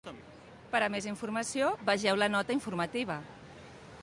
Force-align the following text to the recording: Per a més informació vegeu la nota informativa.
Per 0.71 0.79
a 0.85 0.87
més 0.95 1.07
informació 1.11 1.69
vegeu 1.91 2.21
la 2.23 2.31
nota 2.37 2.57
informativa. 2.59 3.21